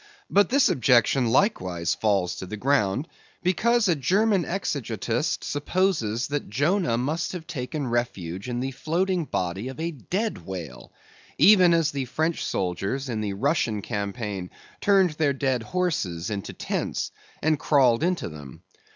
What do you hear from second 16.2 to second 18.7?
into tents, and crawled into them.